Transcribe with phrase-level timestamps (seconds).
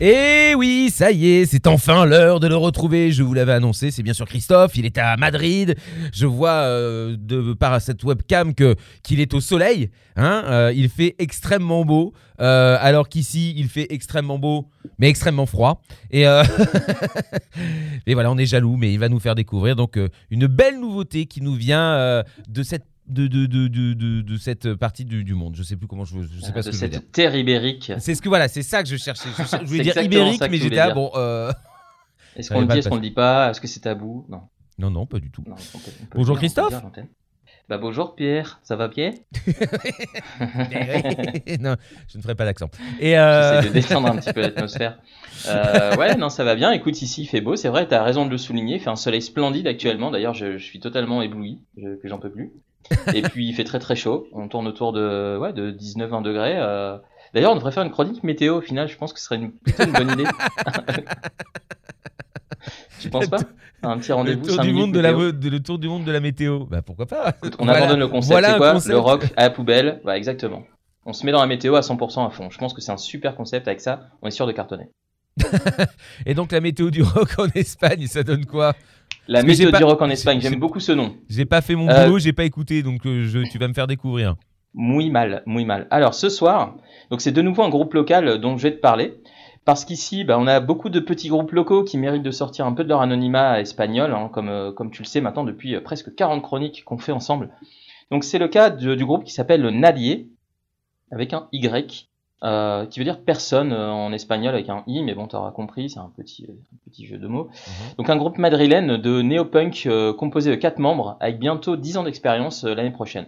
[0.00, 3.10] Et oui, ça y est, c'est enfin l'heure de le retrouver.
[3.10, 4.76] Je vous l'avais annoncé, c'est bien sûr Christophe.
[4.76, 5.74] Il est à Madrid.
[6.12, 9.90] Je vois euh, de par cette webcam que qu'il est au soleil.
[10.14, 14.68] Hein Euh, il fait extrêmement beau, euh, alors qu'ici il fait extrêmement beau,
[15.00, 15.82] mais extrêmement froid.
[16.12, 16.22] Et,
[18.06, 19.98] et voilà, on est jaloux, mais il va nous faire découvrir donc
[20.30, 25.04] une belle nouveauté qui nous vient de cette de, de, de, de, de- cette partie
[25.04, 25.56] du, du monde.
[25.56, 27.00] Je sais plus comment je, je sais pas ce de que je veux dire.
[27.00, 27.92] cette terre ibérique.
[27.98, 29.28] C'est ce que voilà, c'est ça que je cherchais.
[29.36, 31.10] Je, voulais dire ibérique, mais tu j'étais ah bon.
[31.16, 31.52] euh,
[32.36, 33.50] Est-ce qu'on le dit, est-ce qu'on le dit pas?
[33.50, 34.26] Est-ce que c'est tabou?
[34.28, 34.42] Non.
[34.78, 35.42] Non, non, pas du tout.
[35.46, 36.68] non on peut- on peut Bonjour dire, Christophe.
[36.70, 36.82] dire.
[37.68, 39.12] Bah bonjour Pierre, ça va Pierre?
[41.60, 41.76] Non,
[42.08, 42.70] je ne ferai pas d'accent.
[43.00, 44.98] Et euh, J'essaie de détendre un petit peu l'atmosphère.
[45.48, 46.70] Euh, ouais, non, ça va bien.
[46.72, 48.76] Écoute, ici il fait beau, c'est vrai, t'as raison de le souligner.
[48.76, 50.10] Il fait un soleil splendide actuellement.
[50.10, 52.52] D'ailleurs, je, je suis totalement ébloui, je- que j'en peux plus.
[53.14, 54.26] Et puis il fait très très chaud.
[54.32, 56.54] On tourne autour de, ouais, de 19-20 degrés.
[56.56, 56.96] euh.
[57.34, 58.88] D'ailleurs, on devrait faire une chronique météo au final.
[58.88, 60.24] Je pense que ce serait une, plutôt une bonne idée.
[63.00, 63.38] tu penses pas?
[63.82, 66.04] Un petit le rendez-vous tour cinq du monde de la de- le tour du monde
[66.04, 66.64] de la météo.
[66.64, 67.34] Bah pourquoi pas?
[67.58, 67.78] On Voilà.
[67.80, 68.32] abandonne le concept.
[68.32, 68.72] Voilà quoi?
[68.72, 68.92] concept.
[68.92, 70.00] Le rock à la poubelle.
[70.04, 70.62] Bah exactement.
[71.04, 72.50] On se met dans la météo à 100% à fond.
[72.50, 73.68] Je pense que c'est un super concept.
[73.68, 74.88] Avec ça, on est sûr de cartonner.
[76.26, 78.74] Et donc la météo du rock en Espagne, ça donne quoi?
[79.26, 80.40] La Parce météo pas- du rock en Espagne.
[80.40, 81.14] j'ai- J'aime beaucoup ce nom.
[81.28, 83.74] J'ai pas fait mon Euh, boulot, j'ai pas écouté, donc euh, je, tu vas me
[83.74, 84.36] faire découvrir.
[84.74, 85.86] Muy mal, muy mal.
[85.90, 86.76] Alors ce soir,
[87.10, 89.14] donc c'est de nouveau un groupe local euh, dont je vais te parler.
[89.64, 92.72] Parce qu'ici, bah, on a beaucoup de petits groupes locaux qui méritent de sortir un
[92.72, 95.80] peu de leur anonymat espagnol, hein, comme, euh, comme tu le sais maintenant depuis euh,
[95.82, 97.50] presque 40 chroniques qu'on fait ensemble.
[98.10, 100.30] Donc c'est le cas de- du groupe qui s'appelle le Nadie,
[101.10, 102.08] avec un Y,
[102.44, 105.90] euh, qui veut dire personne euh, en espagnol avec un I, mais bon, t'auras compris,
[105.90, 107.48] c'est un petit, euh, un petit jeu de mots.
[107.96, 112.04] Donc un groupe madrilène de néo-punk euh, composé de quatre membres, avec bientôt 10 ans
[112.04, 113.26] d'expérience euh, l'année prochaine.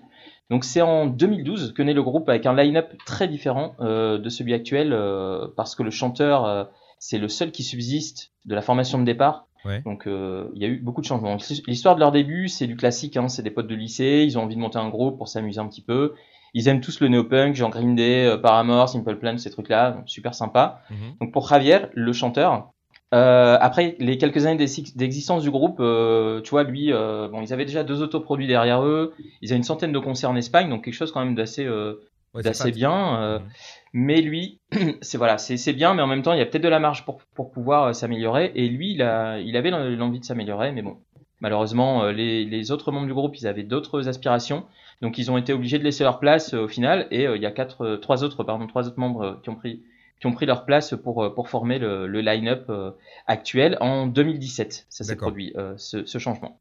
[0.50, 4.28] Donc c'est en 2012 que naît le groupe avec un line-up très différent euh, de
[4.28, 6.64] celui actuel euh, parce que le chanteur euh,
[6.98, 9.46] c'est le seul qui subsiste de la formation de départ.
[9.64, 9.80] Ouais.
[9.82, 11.36] Donc euh, il y a eu beaucoup de changements.
[11.68, 14.42] L'histoire de leur début c'est du classique, hein, c'est des potes de lycée, ils ont
[14.42, 16.14] envie de monter un groupe pour s'amuser un petit peu.
[16.54, 20.34] Ils aiment tous le néo-punk, genre Green Day, euh, Paramore, Simple Plan, ces trucs-là, super
[20.34, 20.82] sympa.
[20.90, 20.96] Mhm.
[21.20, 22.70] Donc pour Javier, le chanteur,
[23.12, 27.42] euh, après les quelques années d'exi- d'existence du groupe, euh, tu vois, lui, euh, bon,
[27.42, 30.68] ils avaient déjà deux autoproduits derrière eux, ils avaient une centaine de concerts en Espagne,
[30.70, 31.68] donc quelque chose quand même d'assez
[32.32, 33.38] Ouais, bien.
[33.40, 33.48] Mhm.
[33.92, 34.60] Mais lui,
[35.02, 37.04] c'est voilà, c'est bien, mais en même temps, il y a peut-être de la marge
[37.04, 38.52] pour, pour pouvoir s'améliorer.
[38.54, 40.98] Et lui, il, a, il avait l'envie de s'améliorer, mais bon,
[41.40, 44.64] malheureusement, les, les autres membres du groupe, ils avaient d'autres aspirations,
[45.00, 47.06] donc ils ont été obligés de laisser leur place euh, au final.
[47.10, 49.56] Et euh, il y a quatre, euh, trois autres, pardon, trois autres membres qui ont
[49.56, 49.82] pris
[50.20, 52.70] qui ont pris leur place pour, pour former le, le line-up
[53.26, 54.84] actuel en 2017.
[54.90, 56.60] Ça s'est produit, ce, ce changement.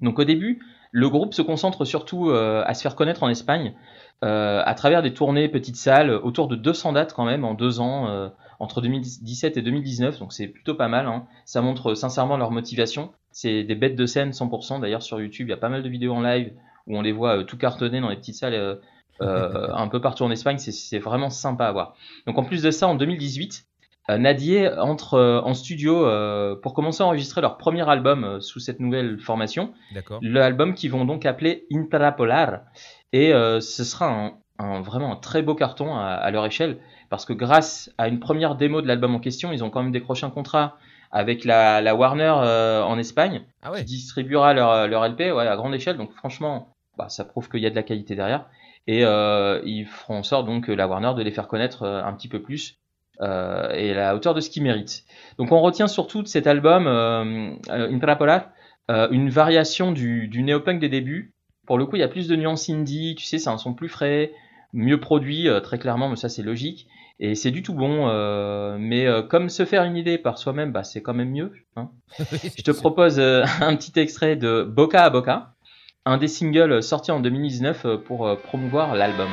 [0.00, 0.60] Donc au début,
[0.92, 3.74] le groupe se concentre surtout euh, à se faire connaître en Espagne
[4.24, 7.80] euh, à travers des tournées petites salles, autour de 200 dates quand même en deux
[7.80, 8.28] ans, euh,
[8.60, 11.06] entre 2017 et 2019, donc c'est plutôt pas mal.
[11.06, 11.26] Hein.
[11.44, 13.10] Ça montre sincèrement leur motivation.
[13.32, 14.80] C'est des bêtes de scène 100%.
[14.80, 16.52] D'ailleurs sur YouTube, il y a pas mal de vidéos en live
[16.86, 18.74] où on les voit euh, tout cartonner dans les petites salles euh,
[19.20, 20.58] euh, un peu partout en Espagne.
[20.58, 21.94] C'est- vraiment sympa à voir.
[22.26, 23.64] Donc en plus de ça, en 2018,
[24.10, 28.40] euh, Nadier entre euh, en studio euh, pour commencer à enregistrer leur premier album euh,
[28.40, 29.72] sous cette nouvelle formation.
[29.94, 30.18] D'accord.
[30.22, 32.62] L'album qu'ils vont donc appeler Intrapolar.
[33.12, 36.78] Et ce sera un, un- vraiment un très beau carton à, à leur échelle,
[37.10, 39.92] parce que grâce à une première démo de l'album en question, ils ont quand même
[39.92, 40.76] décroché un contrat
[41.12, 43.78] avec la, la Warner euh, en Espagne, Ah ouais.
[43.80, 45.96] qui distribuera leur, leur LP ouais, à grande échelle.
[45.98, 48.46] Donc franchement, bah, ça prouve qu'il y a de la qualité derrière.
[48.86, 52.12] Et euh, ils feront en sorte donc la Warner de les faire connaître euh, un
[52.14, 52.78] petit peu plus
[53.20, 55.04] euh, et à la hauteur de ce qu'ils méritent.
[55.38, 58.48] Donc on retient surtout de cet album euh, euh, Intrapolar
[58.90, 61.32] euh, une variation du, du néopunk des débuts.
[61.66, 63.72] Pour le coup, il y a plus de nuances indie, tu sais, c'est un son
[63.74, 64.32] plus frais,
[64.72, 66.86] mieux produit, euh, très clairement, mais ça c'est logique.
[67.20, 70.72] Et c'est du tout bon, euh, mais euh, comme se faire une idée par soi-même,
[70.72, 71.52] bah, c'est quand même mieux.
[71.76, 71.90] hein.
[72.18, 75.54] Je te propose euh, un petit extrait de Boca à Boca,
[76.04, 79.28] un des singles sortis en 2019 euh, pour euh, promouvoir l'album.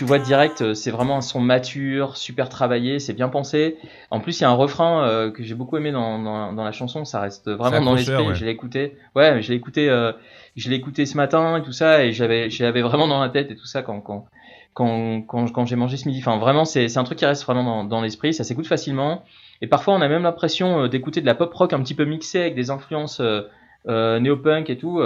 [0.00, 3.76] Tu vois direct, euh, c'est vraiment un son mature, super travaillé, c'est bien pensé.
[4.10, 6.64] En plus, il y a un refrain euh, que j'ai beaucoup aimé dans, dans, dans
[6.64, 8.16] la chanson, ça reste vraiment dans l'esprit.
[8.16, 8.34] ouais.
[8.34, 8.96] Je l'ai écouté.
[9.14, 10.12] Ouais, je l'ai écouté, euh,
[10.56, 13.50] je l'ai écouté ce matin et tout ça, et j'avais, j'avais vraiment dans la tête
[13.50, 14.24] et tout ça quand quand
[14.72, 16.20] quand quand, quand j'ai mangé ce midi.
[16.20, 18.32] Enfin, vraiment, c'est c'est un truc qui reste vraiment dans, dans l'esprit.
[18.32, 19.22] Ça s'écoute facilement.
[19.60, 22.40] Et parfois, on a même l'impression d'écouter de la pop rock un petit peu mixée
[22.40, 25.02] avec des influences euh, néo-punk et tout.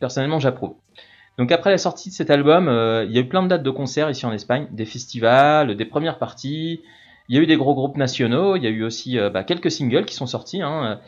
[0.00, 0.74] Personnellement, j'approuve.
[1.38, 3.62] Donc après la sortie de cet album, euh, il y a eu plein de dates
[3.62, 6.82] de concerts ici en Espagne, des festivals, des premières parties.
[7.28, 8.56] Il y a eu des gros groupes nationaux.
[8.56, 10.62] Il y a eu aussi euh, bah, quelques singles qui sont sortis.
[10.62, 11.00] Hein.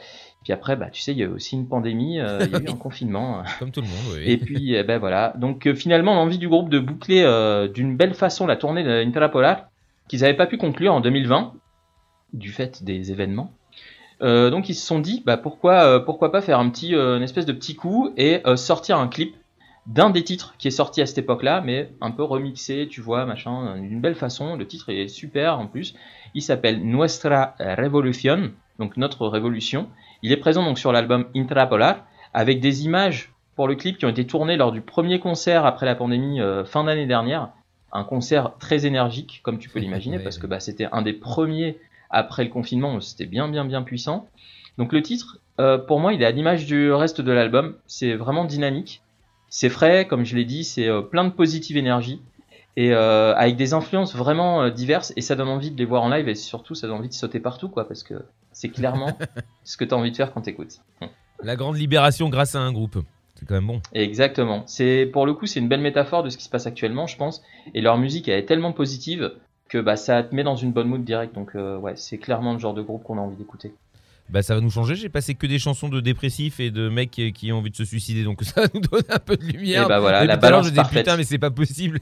[0.46, 2.54] Puis après, bah, tu sais, il y a eu aussi une pandémie, euh, il y
[2.54, 3.42] a eu un confinement.
[3.58, 4.22] Comme tout le monde, oui.
[4.26, 5.32] Et puis, ben voilà.
[5.36, 8.90] Donc euh, finalement, l'envie du groupe de boucler euh, d'une belle façon la tournée de
[8.90, 9.68] Interpolar,
[10.08, 11.52] qu'ils n'avaient pas pu conclure en 2020,
[12.32, 13.52] du fait des événements.
[14.22, 17.16] Euh, donc ils se sont dit, bah pourquoi, euh, pourquoi pas faire un petit, euh,
[17.16, 19.34] une espèce de petit coup et euh, sortir un clip
[19.86, 23.24] d'un des titres qui est sorti à cette époque-là, mais un peu remixé, tu vois,
[23.24, 24.56] machin, d'une belle façon.
[24.56, 25.94] Le titre est super en plus.
[26.34, 29.88] Il s'appelle Nuestra Revolución, donc notre révolution.
[30.22, 32.04] Il est présent donc sur l'album Intrapolar
[32.34, 35.86] avec des images pour le clip qui ont été tournées lors du premier concert après
[35.86, 37.50] la pandémie euh, fin d'année dernière.
[37.92, 40.42] Un concert très énergique, comme tu peux l'imaginer, Ouais, parce ouais.
[40.42, 41.78] que bah, c'était un des premiers
[42.10, 44.28] après le confinement, c'était bien bien bien puissant.
[44.78, 47.76] Donc le titre, euh, pour moi, il est à l'image du reste de l'album.
[47.86, 49.00] C'est vraiment dynamique,
[49.56, 52.20] c'est frais, comme je l'ai dit, c'est euh, plein de positive énergie
[52.76, 56.02] et euh, avec des influences vraiment euh, diverses et ça donne envie de les voir
[56.02, 58.22] en live et surtout ça donne envie de sauter partout quoi parce que
[58.52, 59.16] c'est clairement
[59.64, 60.82] ce que tu as envie de faire quand t'écoutes.
[61.42, 62.98] La grande libération grâce à un groupe.
[63.34, 63.80] C'est quand même bon.
[63.94, 64.62] Exactement.
[64.66, 67.16] C'est pour le coup c'est une belle métaphore de ce qui se passe actuellement, je
[67.16, 67.42] pense.
[67.72, 69.32] Et leur musique elle est tellement positive
[69.70, 71.34] que bah ça te met dans une bonne mood direct.
[71.34, 73.72] Donc euh, ouais, c'est clairement le genre de groupe qu'on a envie d'écouter.
[74.28, 74.96] Bah ça va nous changer.
[74.96, 77.76] J'ai passé que des chansons de dépressifs et de mecs qui, qui ont envie de
[77.76, 79.84] se suicider, donc ça nous donne un peu de lumière.
[79.84, 81.04] Et bah voilà, la balance je disais parfaite.
[81.04, 82.00] putain, mais c'est pas possible.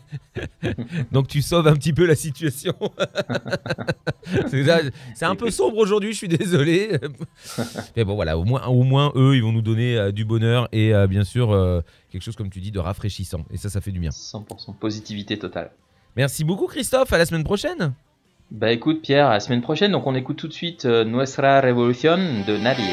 [1.12, 2.75] donc tu sauves un petit peu la situation.
[5.15, 6.99] c'est un peu sombre aujourd'hui, je suis désolé.
[7.97, 10.69] mais bon voilà, au moins, au moins eux, ils vont nous donner euh, du bonheur
[10.73, 13.44] et euh, bien sûr euh, quelque chose comme tu dis de rafraîchissant.
[13.50, 14.11] Et ça, ça fait du bien.
[14.11, 15.73] 100% positivité totale.
[16.17, 17.12] Merci beaucoup Christophe.
[17.12, 17.93] À la semaine prochaine.
[18.54, 21.60] Bah écoute Pierre, à la semaine prochaine, donc on écoute tout de suite euh, Nuestra
[21.60, 22.84] Revolución de Nadie.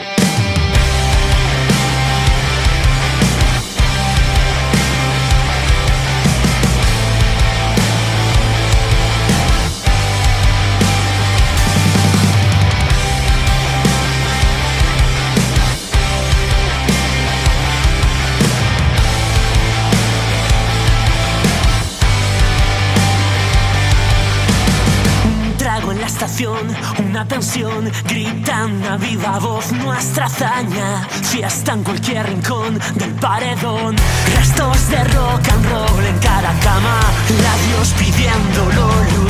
[26.45, 31.07] Una pensión, gritan a viva voz nuestra hazaña.
[31.23, 33.95] Fiesta en cualquier rincón del paredón.
[34.35, 36.99] Restos de rock and roll en cada cama.
[37.43, 39.20] Labios pidiéndolo,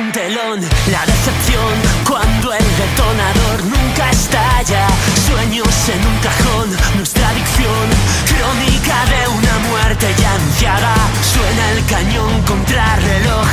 [0.00, 1.74] un telón la decepción
[2.08, 4.86] cuando el detonador nunca estalla.
[5.26, 7.86] Sueños en un cajón, nuestra adicción,
[8.30, 10.94] crónica de una muerte ya anunciada.
[11.32, 13.46] Suena el cañón contra reloj,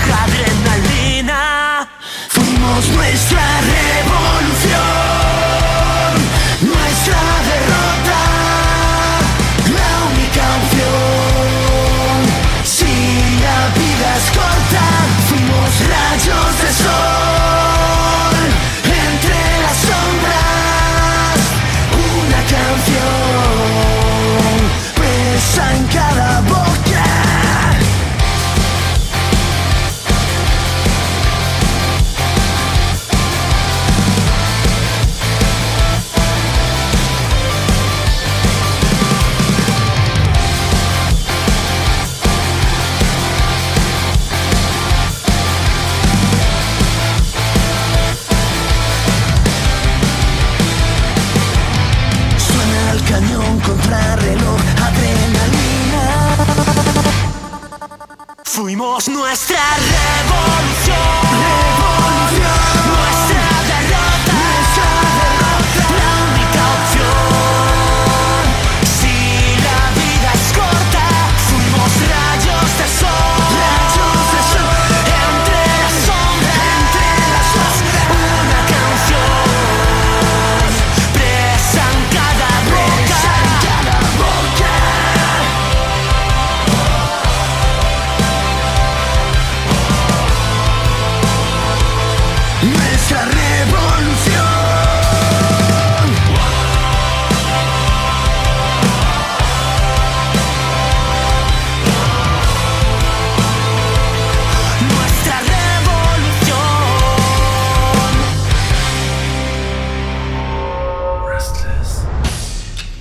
[58.97, 59.66] Fuimos nuestra